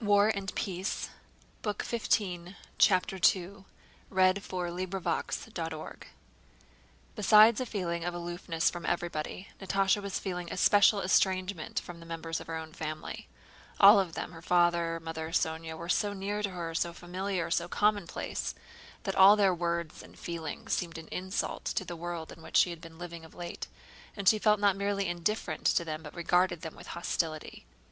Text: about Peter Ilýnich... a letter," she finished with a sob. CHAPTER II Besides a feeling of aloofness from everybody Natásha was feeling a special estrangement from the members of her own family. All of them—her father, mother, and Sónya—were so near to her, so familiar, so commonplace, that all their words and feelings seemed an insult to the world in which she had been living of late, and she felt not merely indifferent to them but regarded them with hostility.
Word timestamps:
about 0.00 0.34
Peter 0.56 0.80
Ilýnich... 0.80 1.08
a 1.64 1.68
letter," 1.68 1.84
she 1.84 1.98
finished 2.10 2.48
with 2.50 2.50
a 2.50 2.54
sob. 2.58 3.64
CHAPTER 4.18 4.74
II 4.74 6.08
Besides 7.14 7.60
a 7.60 7.64
feeling 7.64 8.04
of 8.04 8.14
aloofness 8.14 8.68
from 8.68 8.84
everybody 8.84 9.46
Natásha 9.60 10.02
was 10.02 10.18
feeling 10.18 10.50
a 10.52 10.56
special 10.56 11.00
estrangement 11.00 11.78
from 11.78 12.00
the 12.00 12.04
members 12.06 12.40
of 12.40 12.48
her 12.48 12.56
own 12.56 12.72
family. 12.72 13.28
All 13.78 14.00
of 14.00 14.14
them—her 14.14 14.42
father, 14.42 14.98
mother, 15.00 15.26
and 15.26 15.34
Sónya—were 15.36 15.88
so 15.88 16.12
near 16.12 16.42
to 16.42 16.50
her, 16.50 16.74
so 16.74 16.92
familiar, 16.92 17.48
so 17.52 17.68
commonplace, 17.68 18.56
that 19.04 19.14
all 19.14 19.36
their 19.36 19.54
words 19.54 20.02
and 20.02 20.18
feelings 20.18 20.72
seemed 20.72 20.98
an 20.98 21.06
insult 21.12 21.64
to 21.66 21.84
the 21.84 21.94
world 21.94 22.32
in 22.32 22.42
which 22.42 22.56
she 22.56 22.70
had 22.70 22.80
been 22.80 22.98
living 22.98 23.24
of 23.24 23.36
late, 23.36 23.68
and 24.16 24.28
she 24.28 24.40
felt 24.40 24.58
not 24.58 24.74
merely 24.76 25.06
indifferent 25.06 25.64
to 25.66 25.84
them 25.84 26.02
but 26.02 26.16
regarded 26.16 26.62
them 26.62 26.74
with 26.74 26.88
hostility. 26.88 27.64